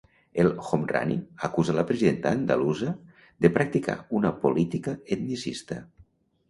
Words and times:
El 0.43 0.47
Homrani 0.61 1.17
acusa 1.49 1.75
la 1.81 1.85
presidenta 1.91 2.31
andalusa 2.39 2.95
de 3.45 3.55
practicar 3.59 4.01
una 4.23 4.35
política 4.49 4.97
etnicista. 5.19 5.81